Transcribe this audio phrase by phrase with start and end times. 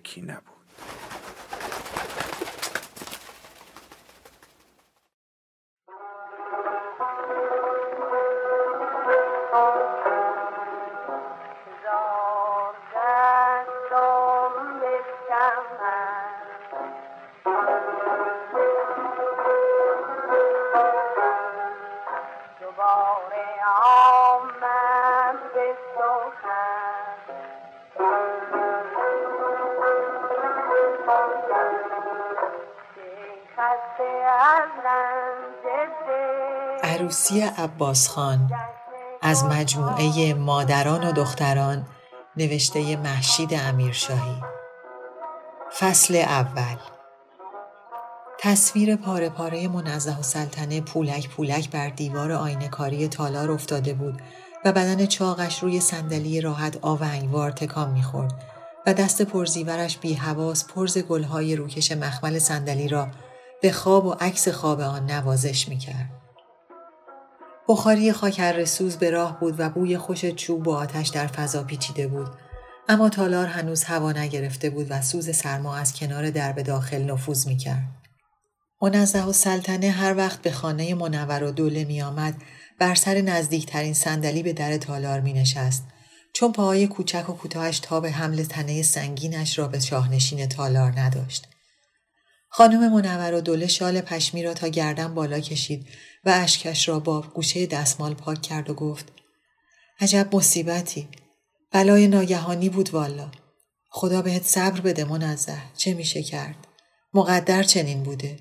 [0.00, 0.59] یکی نبود.
[37.20, 38.52] عروسی عباس خان
[39.22, 41.86] از مجموعه مادران و دختران
[42.36, 44.42] نوشته محشید امیرشاهی
[45.78, 46.76] فصل اول
[48.38, 54.22] تصویر پاره پاره منزه و سلطنه پولک پولک بر دیوار آینه کاری تالار افتاده بود
[54.64, 58.44] و بدن چاقش روی صندلی راحت آونگوار تکان می‌خورد
[58.86, 63.08] و دست پرزیورش بی حواس پرز گلهای روکش مخمل صندلی را
[63.62, 66.19] به خواب و عکس خواب آن نوازش می‌کرد.
[67.70, 72.08] بخاری خاکر سوز به راه بود و بوی خوش چوب و آتش در فضا پیچیده
[72.08, 72.28] بود.
[72.88, 77.82] اما تالار هنوز هوا نگرفته بود و سوز سرما از کنار درب داخل نفوذ می‌کرد.
[78.82, 82.34] منزه و سلطنه هر وقت به خانه منور و دوله می آمد
[82.78, 85.84] بر سر نزدیکترین صندلی به در تالار می نشست
[86.34, 91.46] چون پاهای کوچک و کوتاهش تا به حمل تنه سنگینش را به شاهنشین تالار نداشت.
[92.48, 95.86] خانم منور و دوله شال پشمی را تا گردن بالا کشید
[96.24, 99.12] و اشکش را با گوشه دستمال پاک کرد و گفت
[100.00, 101.08] عجب مصیبتی.
[101.72, 103.30] بلای ناگهانی بود والا.
[103.88, 105.58] خدا بهت صبر بده منزه.
[105.76, 106.66] چه میشه کرد؟
[107.14, 108.36] مقدر چنین بوده.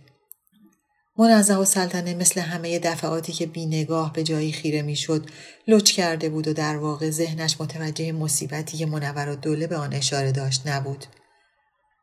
[1.18, 5.30] منزه و سلطنه مثل همه دفعاتی که بی نگاه به جایی خیره می‌شد
[5.68, 9.94] لچ کرده بود و در واقع ذهنش متوجه مصیبتی که منور و دوله به آن
[9.94, 11.06] اشاره داشت نبود.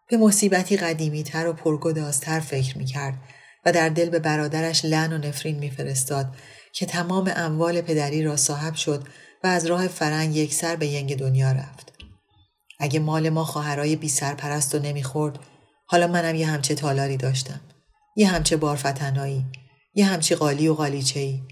[0.09, 3.19] به مصیبتی قدیمی تر و پرگدازتر فکر می کرد
[3.67, 6.27] و در دل به برادرش لن و نفرین میفرستاد
[6.73, 9.09] که تمام اموال پدری را صاحب شد
[9.45, 11.93] و از راه فرنگ یک سر به ینگ دنیا رفت.
[12.79, 15.39] اگه مال ما خواهرای بی سرپرست و نمی‌خورد
[15.87, 17.61] حالا منم یه همچه تالاری داشتم.
[18.17, 19.45] یه همچه بارفتنایی،
[19.95, 21.43] یه همچه قالی و قالیچهی،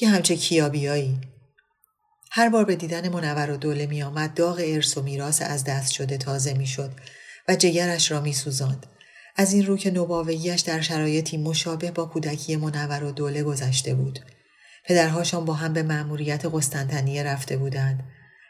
[0.00, 1.20] یه همچه کیابیایی.
[2.30, 5.92] هر بار به دیدن منور و دوله می آمد داغ ارث و میراث از دست
[5.92, 6.90] شده تازه می شد
[7.48, 8.86] و جگرش را می سوزند.
[9.36, 14.20] از این رو که نوباوگیش در شرایطی مشابه با کودکی منور و دوله گذشته بود.
[14.84, 18.02] پدرهاشان با هم به مأموریت قسطنطنیه رفته بودند.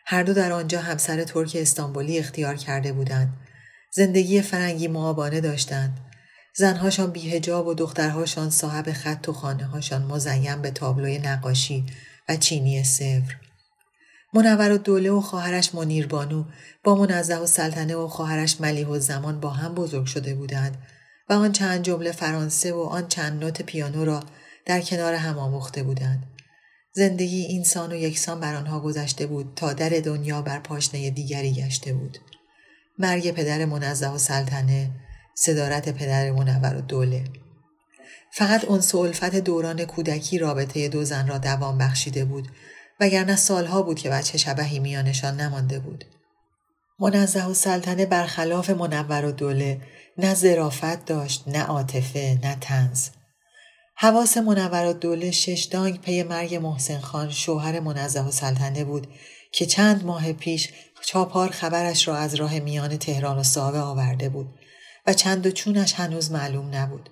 [0.07, 3.37] هر دو در آنجا همسر ترک استانبولی اختیار کرده بودند.
[3.91, 6.01] زندگی فرنگی معابانه داشتند.
[6.57, 11.87] زنهاشان بیهجاب و دخترهاشان صاحب خط و خانه هاشان مزین به تابلوی نقاشی
[12.29, 13.44] و چینی سفر.
[14.35, 16.45] منور و دوله و خواهرش منیر بانو
[16.85, 20.77] با منزه و سلطنه و خواهرش ملیح و زمان با هم بزرگ شده بودند
[21.29, 24.23] و آن چند جمله فرانسه و آن چند نوت پیانو را
[24.67, 26.23] در کنار هم آموخته بودند.
[26.93, 31.93] زندگی اینسان و یکسان بر آنها گذشته بود تا در دنیا بر پاشنه دیگری گشته
[31.93, 32.19] بود.
[32.99, 34.91] مرگ پدر منزه و سلطنه،
[35.35, 37.25] صدارت پدر منور و دوله.
[38.33, 39.11] فقط انس و
[39.45, 42.49] دوران کودکی رابطه دو زن را دوام بخشیده بود
[43.01, 46.05] وگرنه سالها بود که بچه شبهی میانشان نمانده بود.
[46.99, 49.81] منزه و سلطنه برخلاف منور و دوله
[50.19, 53.09] نه زرافت داشت نه عاطفه نه تنز.
[53.97, 59.07] حواس منور و دوله شش دانگ پی مرگ محسن خان شوهر منزه و سلطنه بود
[59.53, 60.69] که چند ماه پیش
[61.01, 64.49] چاپار خبرش را از راه میان تهران و ساوه آورده بود
[65.07, 67.11] و چند و چونش هنوز معلوم نبود.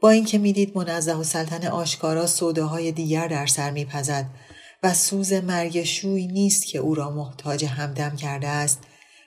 [0.00, 4.26] با اینکه می‌دید منزه و سلطنه آشکارا سوداهای دیگر در سر میپزد
[4.82, 8.80] و سوز مرگ شوی نیست که او را محتاج همدم کرده است.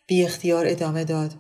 [0.08, 1.34] بی اختیار ادامه داد.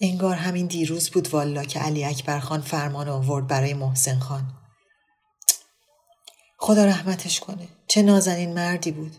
[0.00, 4.42] انگار همین دیروز بود والا که علی اکبر خان فرمان آورد برای محسن خان.
[6.58, 7.68] خدا رحمتش کنه.
[7.86, 9.16] چه نازنین مردی بود.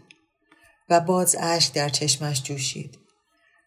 [0.89, 2.99] و باز اشک در چشمش جوشید.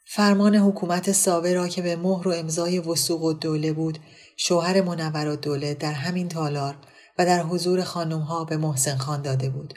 [0.06, 3.98] فرمان حکومت ساوه را که به مهر و امضای وسوق و دوله بود
[4.36, 6.76] شوهر منور و دوله در همین تالار
[7.18, 9.74] و در حضور خانمها به محسن خان داده بود.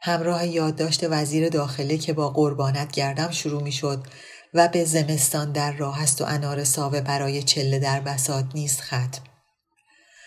[0.00, 4.06] همراه یادداشت وزیر داخله که با قربانت گردم شروع می شد
[4.54, 9.22] و به زمستان در راه است و انار ساوه برای چله در بسات نیست ختم.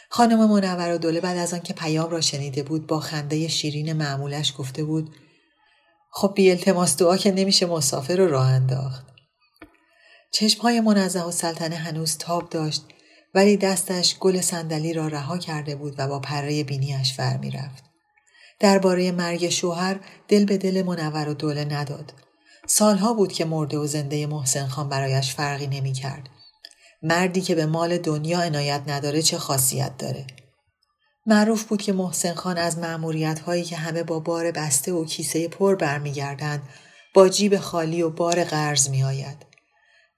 [0.10, 4.54] خانم منور و دوله بعد از آنکه پیام را شنیده بود با خنده شیرین معمولش
[4.58, 5.16] گفته بود
[6.12, 9.06] خب بی التماس دعا که نمیشه مسافر رو راه انداخت.
[10.32, 12.84] چشمهای منزه و سلطنه هنوز تاب داشت
[13.34, 17.89] ولی دستش گل صندلی را رها کرده بود و با پره بینیش فر می‌رفت.
[18.60, 22.14] درباره مرگ شوهر دل به دل منور و دوله نداد.
[22.68, 26.30] سالها بود که مرده و زنده محسن خان برایش فرقی نمی کرد.
[27.04, 30.28] مردی که به مال دنیا عنایت نداره چه خاصیت داره؟
[31.26, 35.48] معروف بود که محسن خان از معمولیت هایی که همه با بار بسته و کیسه
[35.48, 36.62] پر برمیگردند
[37.14, 39.46] با جیب خالی و بار قرض می آید.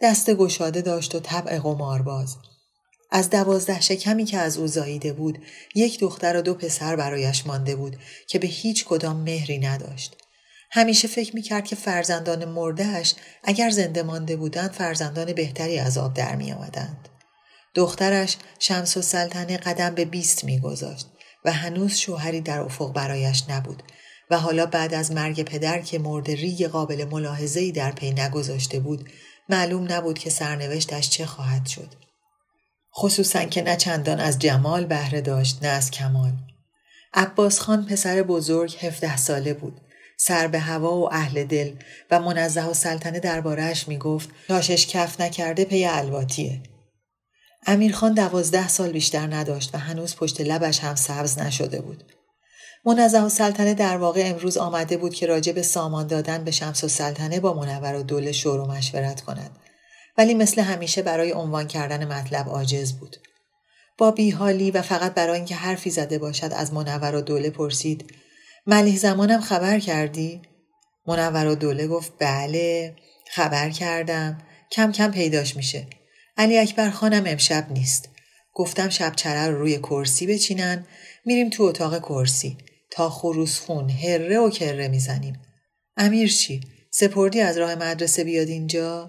[0.01, 2.37] دست گشاده داشت و طبع قمارباز.
[3.11, 5.43] از دوازده شکمی که از او زاییده بود
[5.75, 7.97] یک دختر و دو پسر برایش مانده بود
[8.27, 10.17] که به هیچ کدام مهری نداشت.
[10.71, 13.13] همیشه فکر می‌کرد که فرزندان مردهش
[13.43, 17.09] اگر زنده مانده بودند فرزندان بهتری از آب در می آمدند.
[17.75, 21.07] دخترش شمس‌السلطنه قدم به بیست میگذاشت
[21.45, 23.83] و هنوز شوهری در افق برایش نبود
[24.29, 29.09] و حالا بعد از مرگ پدر که مرد ریگ قابل ملاحظه‌ای در پی نگذاشته بود
[29.49, 32.10] معلوم نبود که سرنوشتش چه خواهد شد.
[32.95, 36.31] خصوصا که نه چندان از جمال بهره داشت نه از کمال.
[37.13, 39.81] عباس خان پسر بزرگ هفده ساله بود.
[40.17, 41.71] سر به هوا و اهل دل
[42.11, 46.61] و منزه‌السلطنه دربارهش می‌گفت شاشش کف نکرده پی الواتیه.
[47.67, 52.03] امیرخان دوازده سال بیشتر نداشت و هنوز پشت لبش هم سبز نشده بود.
[52.85, 56.83] منزه و سلطنه در واقع امروز آمده بود که راجع به سامان دادن به شمس
[56.83, 59.51] و سلطنه با منور و دوله شور و مشورت کند.
[60.17, 63.17] ولی مثل همیشه برای عنوان کردن مطلب عاجز بود.
[63.97, 68.13] با بیحالی و فقط برای اینکه حرفی زده باشد از منور و دوله پرسید
[68.67, 70.41] ملیح زمانم خبر کردی؟
[71.07, 72.95] منور و دوله گفت بله
[73.31, 74.37] خبر کردم
[74.71, 75.87] کم کم پیداش میشه
[76.37, 78.09] علی اکبر خانم امشب نیست
[78.53, 80.85] گفتم شب چره رو روی کرسی بچینن
[81.25, 82.57] میریم تو اتاق کرسی
[82.91, 85.39] تا خروس خون هره و کره می‌زنیم
[85.97, 86.61] امیر چی؟
[86.91, 89.07] سپردی از راه مدرسه بیاد اینجا؟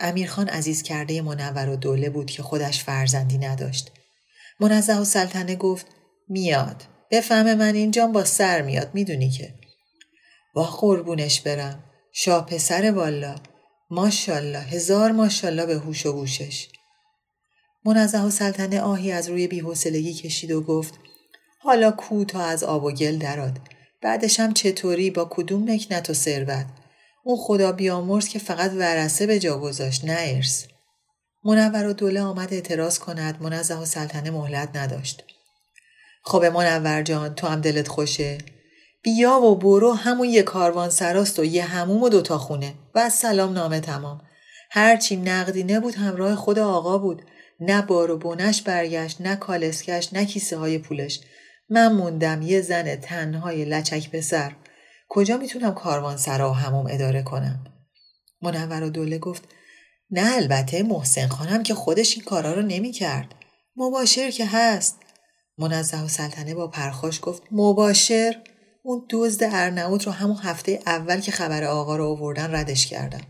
[0.00, 3.90] امیرخان عزیز کرده منور و دوله بود که خودش فرزندی نداشت.
[4.60, 5.86] منزه و سلطنه گفت
[6.28, 6.82] میاد.
[7.10, 9.54] بفهم من اینجام با سر میاد می‌دونی که.
[10.54, 11.84] واه قربونش برم.
[12.12, 13.34] شاه پسر والا.
[13.90, 16.68] ماشالله هزار ماشالله به هوش و گوشش.
[17.84, 20.94] منزه و سلطنه آهی از روی بیحوصلگی کشید و گفت
[21.58, 23.58] حالا کو تا از آب و گل دراد.
[24.02, 26.66] بعدش هم چطوری با کدوم مکنت و ثروت
[27.24, 30.64] اون خدا بیامرز که فقط ورسه به جا گذاشت نه ارث.
[31.44, 35.24] منور و دوله آمد اعتراض کند منزه و سلطنه مهلت نداشت.
[36.24, 38.38] خب منور جان تو هم دلت خوشه؟
[39.02, 42.74] بیا و برو همون یه کاروان سراست و یه هموم و دوتا خونه.
[42.94, 44.20] و سلام نامه تمام.
[44.70, 47.22] هرچی نقدینه بود همراه خود آقا بود.
[47.60, 51.20] نه بار و بونش برگشت نه کالسکش نه کیسه های پولش.
[51.68, 54.52] من موندم یه زن تنهای لچک پسر.
[55.12, 57.64] کجا می‌تونم کاروان سرا و هموم اداره کنم؟
[58.42, 59.48] منور و دوله گفت
[60.10, 63.34] نه البته محسن خانم که خودش این کارا رو نمی‌کرد.
[63.76, 64.96] مباشر که هست.
[65.58, 68.42] منزه و سلطنه با پرخاش گفت مباشر
[68.82, 73.22] اون دزد ارنوت رو همون هفته اول که خبر آقا رو آوردن ردش کردم.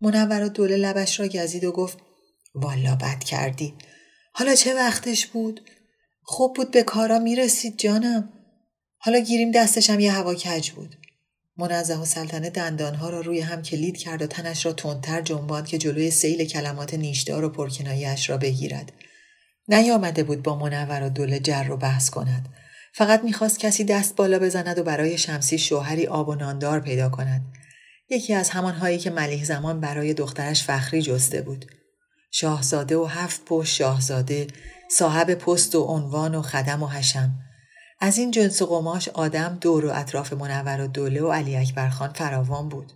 [0.00, 1.98] منور و دوله لبش را گزید و گفت
[2.54, 3.74] والا بد کردی.
[4.32, 5.60] حالا چه وقتش بود؟
[6.22, 8.32] خوب بود به کارا می‌رسید جانم.
[8.98, 10.96] حالا گیریم دستشم یه هوا کج بود.
[11.56, 15.78] منزه و سلطنه دندانها را روی هم کلید کرد و تنش را تندتر جنباند که
[15.78, 18.92] جلوی سیل کلمات نیشدار و پرکنایش را بگیرد.
[19.68, 22.48] نیامده بود با منور و دوله جر و بحث کند.
[22.94, 27.42] فقط می‌خواست کسی دست بالا بزند و برای شمسی شوهری آب و ناندار پیدا کند.
[28.10, 31.66] یکی از همانهایی که ملیح زمان برای دخترش فخری جسته بود.
[32.30, 34.46] شاهزاده و هفت پشت شاهزاده،
[34.90, 37.47] صاحب پست و عنوان و خدم و حشم.
[38.00, 42.12] از این جنس قماش آدم دور و اطراف منور و دوله و علی اکبر خان
[42.12, 42.92] فراوان بود.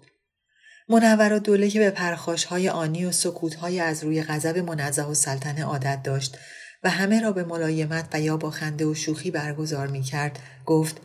[0.88, 5.02] منور و دوله که به پرخاش های آنی و سکوت های از روی غضب منزه
[5.02, 6.38] و سلطنه عادت داشت
[6.84, 11.00] و همه را به ملایمت و یا با خنده و شوخی برگزار می کرد گفت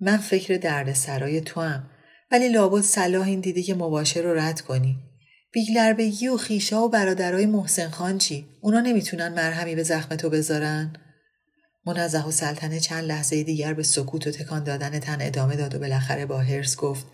[0.00, 1.90] من فکر درد سرای تو هم
[2.30, 4.96] ولی لابد صلاح این دیدی که مباشر رو رد کنی.
[5.52, 10.30] بیگلر بگی و خیشا و برادرای محسن خان چی؟ اونا نمی‌تونن مرهمی به زخم تو
[10.30, 10.92] بذارن؟
[11.86, 15.78] منزه و سلطنه چند لحظه دیگر به سکوت و تکان دادن تن ادامه داد و
[15.78, 17.06] بالاخره با هرس گفت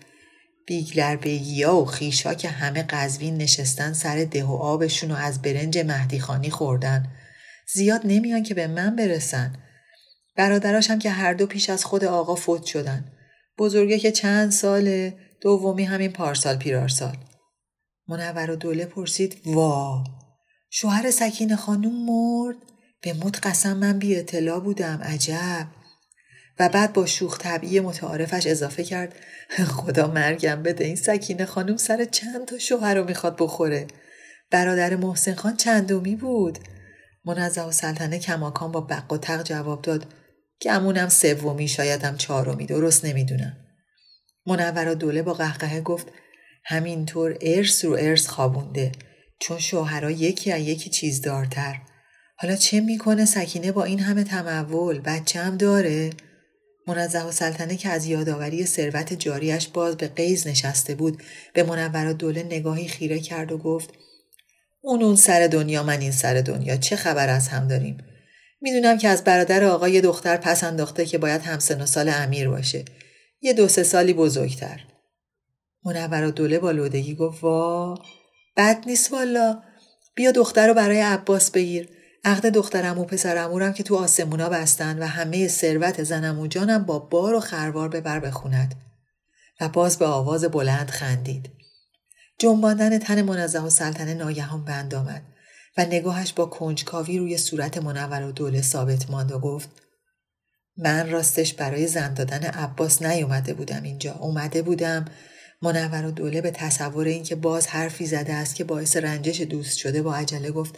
[0.67, 5.77] بیگلر بگیا و خیشا که همه قزوین نشستن سر ده و آبشون و از برنج
[5.77, 7.07] مهدیخانی خوردن
[7.73, 9.53] زیاد نمیان که به من برسن
[10.37, 13.11] برادراش هم که هر دو پیش از خود آقا فوت شدن.
[13.57, 17.17] بزرگه که چند ساله دومی همین پارسال پیرارسال.
[18.07, 20.03] منور و دوله پرسید وا
[20.69, 22.55] شوهر سکین خانوم مرد
[23.01, 25.67] به مد قسم من بی اطلاع بودم عجب.
[26.59, 29.15] و بعد با شوخ طبعی متعارفش اضافه کرد
[29.67, 33.87] خدا مرگم بده این سکینه خانم سر چند تا شوهر رو می‌خواد بخوره.
[34.51, 36.59] برادر محسن خان چندمی بود.
[37.25, 40.05] منزه و سلطنه کماکان با بق و تق جواب داد
[40.61, 43.57] گمونم سومی شایدم چهارمی درست نمی‌دونم.
[44.45, 46.07] منور و دوله با قهقهه گفت
[46.65, 48.91] همینطور ارث رو ارث خوابونده
[49.39, 51.81] چون شوهرها یکی از یکی چیز دارتر
[52.39, 56.09] حالا چه می‌کنه سکینه با این همه تمول؟ بچه هم داره.
[56.87, 62.13] منزه و سلطنه که از یادآوری ثروت جاریش باز به قیز نشسته بود به منور
[62.13, 63.89] دوله نگاهی خیره کرد و گفت
[64.81, 66.77] اون اون سر دنیا من این سر دنیا.
[66.77, 67.97] چه خبر از هم داریم؟
[68.61, 72.49] می‌دونم که از برادر آقا یه دختر پس انداخته که باید همسن و سال امیر
[72.49, 72.85] باشه.
[73.41, 74.79] یه دو سه سالی بزرگتر.
[75.85, 77.95] منور دوله با لودگی گفت وا
[78.57, 79.61] بد نیست والا.
[80.15, 81.96] بیا دختر رو برای عباس بگیر.
[82.27, 87.33] عقد دخترم و پسرمورم که تو آسمونا بستن و همه ثروت زنمو جانم با بار
[87.33, 88.75] و خروار ببر بخوند
[89.61, 91.49] و باز به آواز بلند خندید.
[92.39, 95.21] جنباندن تن منزه و سلطنه ناگهان بند آمد
[95.77, 99.69] و نگاهش با کنجکاوی روی صورت منور و دوله ثابت ماند و گفت
[100.77, 104.13] من راستش برای زن دادن عباس نیومده بودم اینجا.
[104.13, 105.05] اومده بودم
[105.61, 110.01] منور و دوله به تصور اینکه باز حرفی زده است که باعث رنجش دوست شده
[110.01, 110.75] با عجله گفت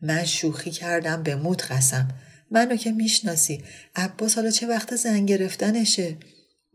[0.00, 2.08] من شوخی کردم به موت قسم.
[2.50, 3.64] منو که می‌شناسی.
[3.96, 6.16] عباس حالا چه وقت زن گرفتنشه؟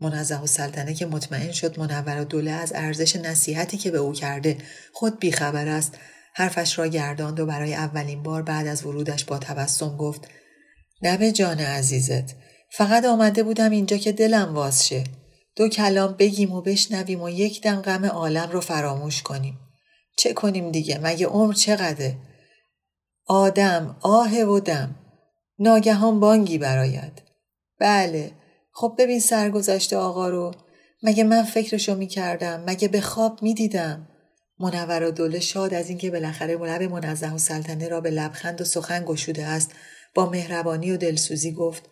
[0.00, 4.12] منزه و سلطنه که مطمئن شد منور و دوله از ارزش نصیحتی که به او
[4.12, 4.58] کرده
[4.92, 5.98] خود بیخبر است.
[6.34, 10.28] حرفش را گرداند و برای اولین بار بعد از ورودش با تبسم گفت
[11.02, 12.34] نه جان عزیزت
[12.70, 15.04] فقط آمده بودم اینجا که دلم واز شه
[15.56, 19.58] دو کلام بگیم و بشنویم و یک دم غم عالم رو فراموش کنیم.
[20.16, 22.16] چه کنیم دیگه؟ مگه عمر چقدره؟
[23.26, 24.94] آدم آه و دم.
[25.58, 27.22] ناگهان بانگی براید
[27.80, 28.30] بله.
[28.72, 30.52] خب ببین سرگذشته آقا رو.
[31.02, 34.08] مگه من فکرشو می‌کردم؟ مگه به خواب می‌دیدم؟
[34.58, 38.64] منور و دوله شاد از اینکه بالاخره لب منزه و سلطنه را به لبخند و
[38.64, 39.70] سخن گشوده است
[40.14, 41.82] با مهربانی و دلسوزی گفت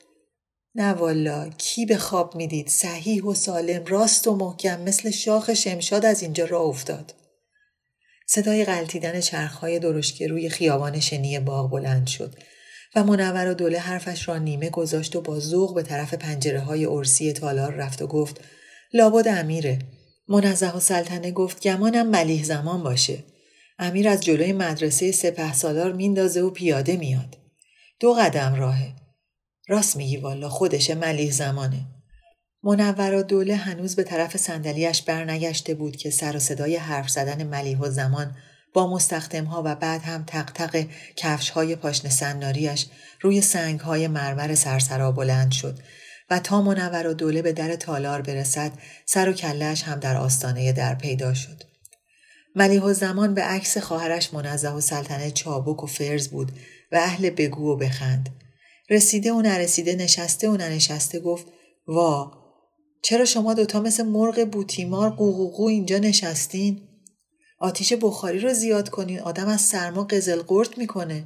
[0.74, 6.04] نه والا کی به خواب می‌دید؟ صحیح و سالم راست و محکم مثل شاخ شمشاد
[6.04, 7.14] از اینجا را افتاد.
[8.26, 12.34] صدای غلطیدن چرخهای درشکه روی خیابان شنی باغ بلند شد
[12.94, 16.84] و منور و دوله حرفش را نیمه گذاشت و با ذوق به طرف پنجره های
[16.84, 18.40] ارسی تالار رفت و گفت
[18.92, 19.78] لابد امیره.
[20.28, 23.18] منزه و سلطنه گفت گمانم ملیح زمان باشه.
[23.78, 27.38] امیر از جلوی مدرسه سپه سالار میندازه و پیاده میاد.
[28.00, 28.92] دو قدم راهه.
[29.68, 31.86] راست میگی والا خودشه ملیح زمانه.
[32.64, 37.78] منور دوله هنوز به طرف صندلیاش برنگشته بود که سر و صدای حرف زدن ملیح
[37.78, 38.36] و زمان
[38.72, 42.86] با مستخدمها و بعد هم تق کفش های پاشن سناریش
[43.20, 45.78] روی سنگ های مرمر سرسرا بلند شد
[46.30, 48.72] و تا منور و دوله به در تالار برسد
[49.06, 51.62] سر و کلش هم در آستانه در پیدا شد.
[52.56, 56.52] ملیح و زمان به عکس خواهرش منزه و سلطنه چابک و فرز بود
[56.92, 58.28] و اهل بگو و بخند.
[58.90, 61.46] رسیده و نرسیده نشسته و ننشسته گفت
[61.86, 62.41] وا
[63.02, 66.80] چرا شما دوتا مثل مرغ بوتیمار قوقوقو اینجا نشستین؟
[67.58, 71.24] آتیش بخاری رو زیاد کنین آدم از سرما قزل قرد می‌کنه.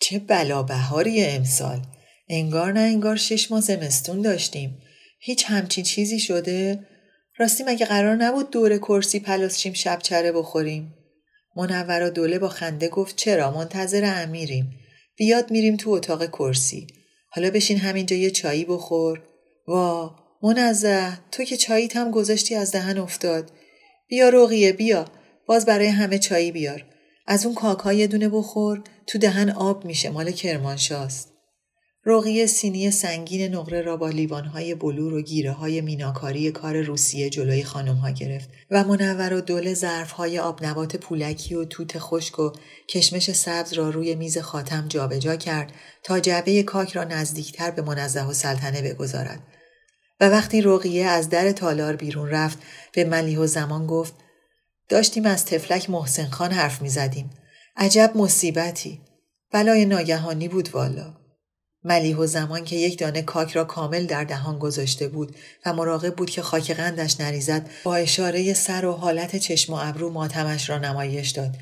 [0.00, 1.82] چه بلا بهاری امسال.
[2.28, 4.78] انگار نه انگار شش ماه زمستون داشتیم.
[5.20, 6.86] هیچ همچین چیزی شده؟
[7.38, 10.94] راستی مگه قرار نبود دور کرسی پلاسشیم شب چره بخوریم؟
[11.56, 14.70] منور و دوله با خنده گفت چرا منتظر امیریم.
[15.16, 16.86] بیاد میریم تو اتاق کرسی.
[17.28, 19.22] حالا بشین همینجا یه چایی بخور.
[19.66, 23.50] وا منزه تو که چاییت هم گذاشتی از دهن افتاد.
[24.08, 25.04] بیا رقیه بیا
[25.46, 26.84] باز برای همه چایی بیار.
[27.26, 31.30] از اون کاکا یه دونه بخور تو دهن آب میشه مال کرمانشاست.
[32.06, 37.64] رقیه سینی سنگین نقره را با لیوانهای بلور و گیره های میناکاری کار روسیه جلوی
[37.64, 42.52] خانم ها گرفت و منور و دول ظرف های آبنبات پولکی و توت خشک و
[42.88, 48.28] کشمش سبز را روی میز خاتم جابجا کرد تا جعبه کاک را نزدیکتر به منزه
[48.28, 49.40] و سلطنه بگذارد
[50.20, 52.58] و وقتی رقیه از در تالار بیرون رفت
[52.92, 54.14] به ملیح و زمان گفت
[54.88, 57.30] داشتیم از تفلک محسن خان حرف می زدیم.
[57.76, 59.00] عجب مصیبتی.
[59.52, 61.20] بلای ناگهانی بود والا.
[61.84, 65.36] ملیح و زمان که یک دانه کاک را کامل در دهان گذاشته بود
[65.66, 70.10] و مراقب بود که خاک قندش نریزد با اشاره سر و حالت چشم و ابرو
[70.10, 71.56] ماتمش را نمایش داد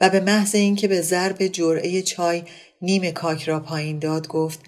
[0.00, 2.42] و به محض اینکه به ضرب جرعه چای
[2.82, 4.60] نیم کاک را پایین داد گفت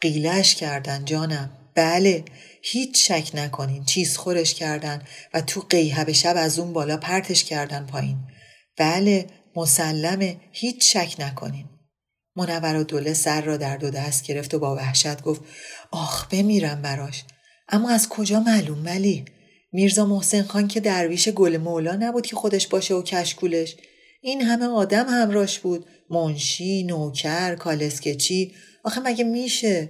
[0.00, 2.24] قیلش کردن جانم بله
[2.62, 5.02] هیچ شک نکنین چیز خورش کردن
[5.34, 8.18] و تو قیهب شب از اون بالا پرتش کردن پایین.
[8.78, 9.26] بله
[9.56, 11.66] مسلمه هیچ شک نکنین.
[12.36, 15.40] منور و دوله سر را در دو دست گرفت و با وحشت گفت
[15.90, 17.24] آخ بمیرم براش.
[17.68, 19.24] اما از کجا معلوم ولی؟
[19.72, 23.76] میرزا محسن خان که درویش گل مولا نبود که خودش باشه و کشکولش
[24.22, 25.86] این همه آدم همراش بود.
[26.10, 28.54] منشی نوکر کالسکچی.
[28.84, 29.88] آخه مگه میشه؟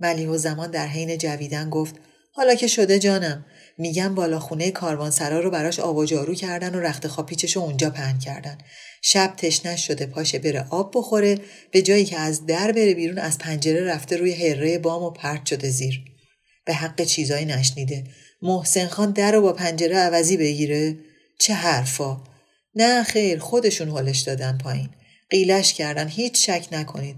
[0.00, 1.94] ملیح و زمان در حین جویدن گفت
[2.32, 3.44] حالا که شده جانم.
[3.78, 7.90] میگم بالا خونه کاروانسرا رو براش آب و جارو کردن و رخت خوابیچش رو اونجا
[7.90, 8.58] پهن کردن.
[9.02, 11.38] شب تشنش شده پاشه بره آب بخوره
[11.70, 15.46] به جایی که از در بره بیرون از پنجره رفته روی هره بام و پرت
[15.46, 16.04] شده زیر.
[16.64, 18.04] به حق چیزایی نشنیده.
[18.42, 20.96] محسن خان در رو با پنجره عوضی بگیره.
[21.38, 22.20] چه حرفا.
[22.74, 24.88] نه خیر خودشون حالش دادن پایین.
[25.30, 27.16] قیلش کردن هیچ شک نکنید.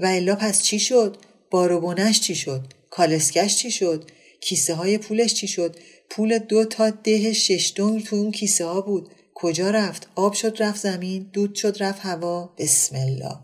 [0.00, 1.16] و الا پس چی شد؟
[1.52, 5.76] باروبونش چی شد؟ کالسکش چی شد؟ کیسه های پولش چی شد؟
[6.10, 9.10] پول دو تا ده شش دنگ تو اون کیسه ها بود.
[9.34, 12.54] کجا رفت؟ آب شد رفت زمین دود شد رفت هوا.
[12.58, 13.38] بسم الله.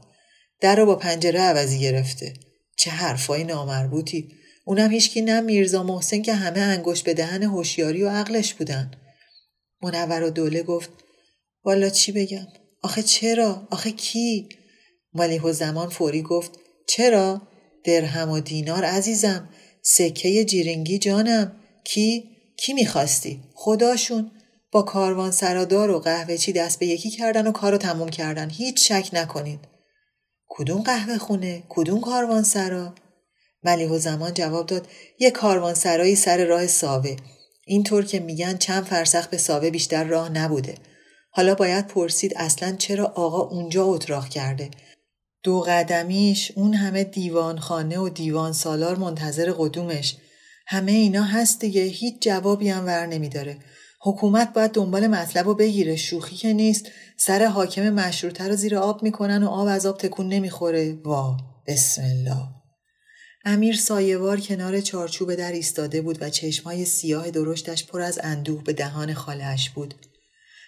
[0.61, 2.35] در رو با پنجره عوضی گرفته.
[2.77, 4.29] چه حرفای نامربوطی.
[4.65, 8.91] اونم هیچکی نه میرزا محسن که همه انگشت به دهن هوشیاری و عقلش بودن.
[9.83, 10.91] منور و دوله گفت
[11.65, 12.47] والا چی بگم؟
[12.83, 14.49] آخه چرا؟ آخه کی؟
[15.15, 16.51] ملیح و زمان فوری گفت
[16.89, 17.48] چرا؟
[17.85, 19.49] درهم و دینار عزیزم.
[19.83, 21.53] سکه جیرنگی جانم.
[21.85, 22.25] کی؟
[22.57, 24.31] کی می‌خواستی؟ خداشون.
[24.73, 28.51] با کاروان سرادار و قهوه چی دست به یکی کردن و کارو تموم کردن.
[28.51, 29.61] هیچ شک نکنید
[30.49, 32.95] کدوم قهوه خونه؟ کدوم کاروان سرا؟
[33.65, 34.87] ملیح و زمان جواب داد
[35.19, 37.17] یه کاروان سرایی سر راه ساوه.
[37.67, 40.75] اینطور که میگن چند فرسخ به ساوه بیشتر راه نبوده.
[41.31, 44.71] حالا باید پرسید اصلا چرا آقا اونجا اتراق کرده؟
[45.49, 50.17] دو قدمیش اون همه دیوانخانه و دیوان سالار منتظر قدومش.
[50.67, 53.59] همه اینا هست دیگه هیچ جوابی هم ور نمیداره.
[54.01, 56.87] حکومت باید دنبال مطلب رو بگیره شوخی که نیست.
[57.17, 60.99] سر حاکم مشروطه رو زیر آب می‌کنن و آب از آب تکون نمی‌خوره.
[61.05, 62.47] وا بسم الله.
[63.45, 68.73] امیر سایوار کنار چارچوب در ایستاده بود و چشمای سیاه درشتش پر از اندوه به
[68.73, 69.95] دهان خالهاش بود.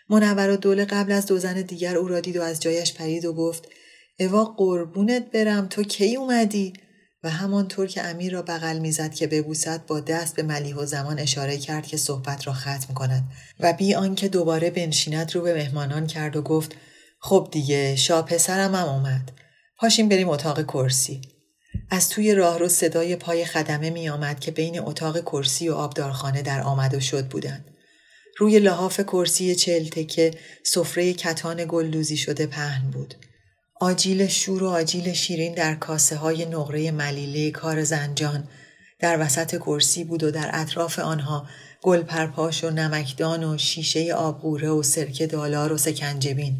[0.08, 3.24] منور و دوله قبل از دو زن دیگر او را دید و از جایش پرید
[3.24, 3.68] و گفت
[4.20, 6.72] اوا قربونت برم تو کی اومدی
[7.22, 11.18] و همانطور که امیر را بغل می‌زد که ببوسد با دست به ملیح و زمان
[11.18, 13.24] اشاره کرد که صحبت را ختم کند
[13.60, 16.74] و بی آنکه دوباره بنشیند رو به مهمانان کرد و گفت
[17.20, 19.32] خب دیگه شا پسرم هم اومد
[19.76, 21.20] پاشیم بریم اتاق کرسی
[21.90, 26.60] از توی راهرو صدای پای خدمه می آمد که بین اتاق کرسی و آبدارخانه در
[26.60, 27.64] آمد و شد بودند.
[28.38, 30.30] روی لحاف کرسی چلته که
[30.64, 33.14] سفره کتان گلدوزی شده پهن بود.
[33.82, 38.48] آجیل شور و آجیل شیرین در کاسه های نقره ملیله کار زنجان
[38.98, 41.46] در وسط کرسی بود و در اطراف آنها
[41.82, 46.54] گل پرپاش و نمکدان و شیشه آبغوره و سرکه دالار و سکنجبین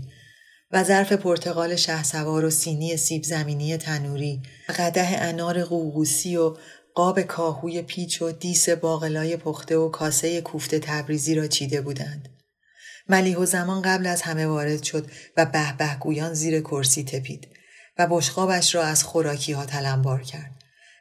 [0.72, 4.42] و ظرف پرتقال سوار و سینی سیب زمینی تنوری
[4.78, 6.56] قده انار قوقوسی و
[6.94, 12.28] قاب کاهوی پیچ و دیس باقلای پخته و کاسه کوفته تبریزی را چیده بودند.
[13.10, 17.48] ملیح زمان قبل از همه وارد شد و به به گویان زیر کرسی تپید
[17.98, 20.50] و بشقابش را از خوراکی ها تلمبار کرد.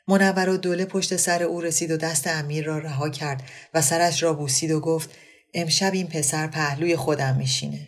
[0.07, 3.43] منور و دوله پشت سر او رسید و دست امیر را رها کرد
[3.73, 5.09] و سرش را بوسید و گفت
[5.53, 7.87] امشب این پسر پهلوی خودم میشینه.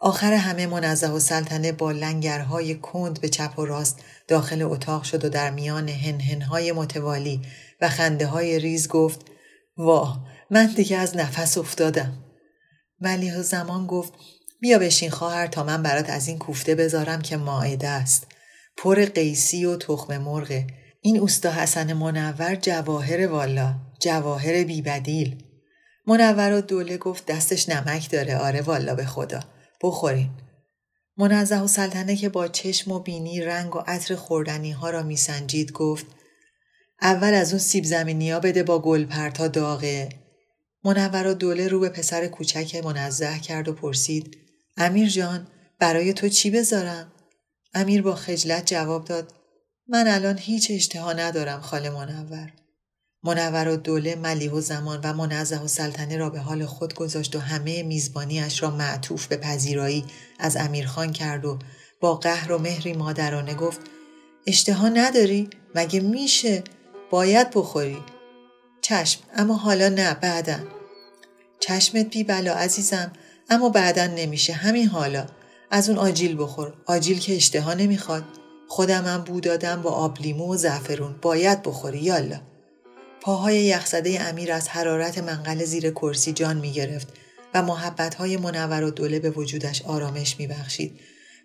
[0.00, 5.24] آخر همه منزه و سلطنه با لنگرهای کند به چپ و راست داخل اتاق شد
[5.24, 7.42] و در میان هنهنهای متوالی
[7.80, 9.20] و خنده های ریز گفت
[9.76, 12.27] واه من دیگه از نفس افتادم.
[13.00, 14.12] ملیح زمان گفت
[14.60, 18.26] بیا بشین خواهر تا من برات از این کوفته بذارم که ماعده است.
[18.76, 20.66] پر قیسی و تخم مرغه.
[21.00, 23.74] این اوستا حسن منور جواهر والا.
[24.00, 25.42] جواهر بیبدیل.
[26.06, 29.40] منور و دوله گفت دستش نمک داره آره والا به خدا.
[29.82, 30.30] بخورین.
[31.16, 35.72] منزه و سلطنه که با چشم و بینی رنگ و عطر خوردنی ها را میسنجید
[35.72, 36.06] گفت
[37.02, 40.08] اول از اون سیب زمینی ها بده با گل پرتا داغه.
[40.88, 44.38] منور و دوله رو به پسر کوچک منزه کرد و پرسید
[44.76, 45.46] امیر جان
[45.78, 47.12] برای تو چی بذارم؟
[47.74, 49.34] امیر با خجلت جواب داد
[49.88, 52.52] من الان هیچ اشتها ندارم خاله منور.
[53.22, 57.36] منور و دوله ملیح و زمان و منزه و سلطنه را به حال خود گذاشت
[57.36, 60.04] و همه میزبانیش را معطوف به پذیرایی
[60.38, 61.58] از امیرخان کرد و
[62.00, 63.80] با قهر و مهری مادرانه گفت
[64.46, 66.64] اشتها نداری؟ مگه میشه؟
[67.10, 67.98] باید بخوری.
[68.82, 70.77] چشم اما حالا نه بعدا.
[71.68, 73.12] چشمت بی بلا عزیزم
[73.50, 75.26] اما بعدا نمیشه همین حالا.
[75.70, 76.72] از اون آجیل بخور.
[76.86, 78.24] آجیل که اشتها نمی‌خواد.
[78.68, 82.40] خودم هم بو دادم با آب لیمو و زعفرون باید بخوری یالا
[83.20, 87.08] پاهای یخزده امیر از حرارت منقل زیر کرسی جان می گرفت
[87.54, 91.00] و محبتهای منور و دوله به وجودش آرامش می بخشید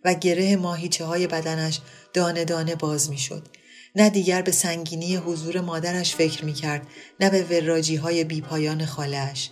[0.05, 1.79] و گره ماهیچه های بدنش
[2.13, 3.47] دانه دانه باز می شد.
[3.95, 6.87] نه دیگر به سنگینی حضور مادرش فکر می کرد
[7.19, 9.49] نه به وراجی های بیپایان خالهش.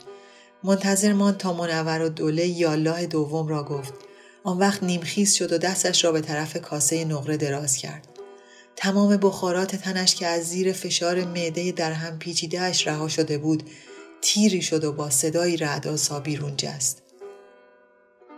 [0.63, 3.93] منتظر ماند تا منور و دوله یالله دوم را گفت.
[4.43, 8.07] آن وقت نیمخیز شد و دستش را به طرف کاسه نقره دراز کرد.
[8.75, 13.63] تمام بخارات تنش که از زیر فشار معده در هم پیچیدهاش رها شده بود
[14.21, 17.01] تیری شد و با صدایی رعداسا بیرون جست.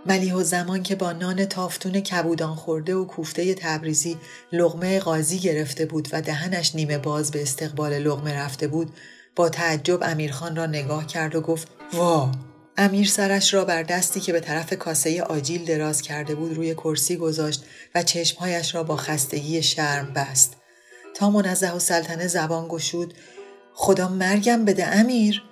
[0.06, 4.18] ملیح زمان که با نان تافتون کبودان خورده و کوفته تبریزی
[4.52, 8.94] لغمه قاضی گرفته بود و دهنش نیمه باز به استقبال لغمه رفته بود
[9.36, 12.32] با تعجب امیرخان را نگاه کرد و گفت وا.
[12.78, 17.18] امیر سرش را بر دستی که به طرف کاسه آجیل دراز کرده بود روی کرسی
[17.18, 17.64] گذاشت
[17.96, 20.58] و چشمهایش را با خستگی شرم بست.
[21.16, 23.14] تا منزه و سلطنه زبان گشود
[23.74, 25.44] خدا مرگم بده امیر.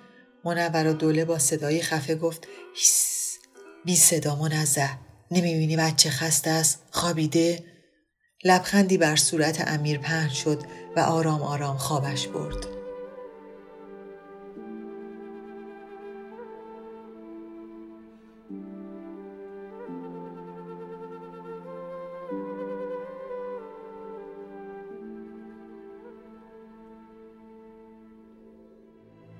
[0.44, 3.38] منور و دوله با صدایی خفه گفت هیس
[3.84, 4.88] بی صدا منزه
[5.30, 7.64] نمی‌بینی بچه خسته است خوابیده؟
[8.44, 10.62] لبخندی بر صورت امیر پهن شد
[10.96, 12.81] و آرام آرام خوابش برد.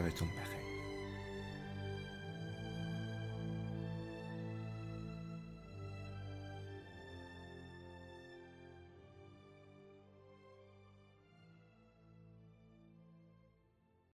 [0.00, 0.29] sabes tú.